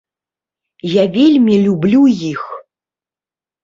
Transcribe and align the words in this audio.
Я 1.01 1.05
вельмі 1.19 1.61
люблю 1.69 2.01
іх! 2.33 2.41